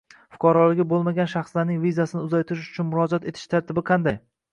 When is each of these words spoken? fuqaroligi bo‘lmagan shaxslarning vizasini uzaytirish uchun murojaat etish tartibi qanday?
fuqaroligi 0.35 0.85
bo‘lmagan 0.93 1.27
shaxslarning 1.33 1.77
vizasini 1.83 2.21
uzaytirish 2.29 2.71
uchun 2.73 2.89
murojaat 2.95 3.29
etish 3.33 3.45
tartibi 3.53 3.85
qanday? 3.91 4.19